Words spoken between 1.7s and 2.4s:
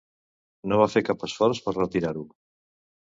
retirar-ho.